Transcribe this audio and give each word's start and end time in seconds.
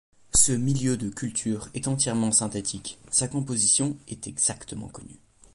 Ce 0.33 0.51
milieu 0.51 0.97
de 0.97 1.09
culture 1.11 1.69
est 1.75 1.87
entièrement 1.87 2.31
synthétique, 2.31 2.97
sa 3.11 3.27
composition 3.27 3.95
est 4.07 4.25
exactement 4.25 4.87
connue. 4.87 5.19